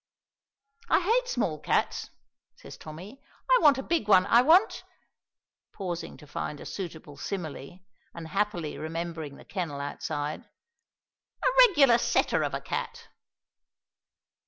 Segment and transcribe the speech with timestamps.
[0.89, 2.09] "I hate small cats,"
[2.55, 3.21] says Tommy.
[3.51, 4.25] "I want a big one!
[4.25, 4.83] I want"
[5.77, 7.81] pausing to find a suitable simile,
[8.15, 10.41] and happily remembering the kennel outside
[11.43, 13.09] "a regular setter of a cat!"